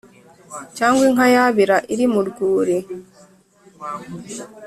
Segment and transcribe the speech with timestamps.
[0.77, 2.77] cyangwa inka yabira iri mu rwuri’